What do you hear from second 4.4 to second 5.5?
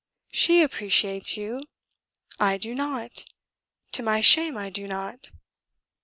I do not.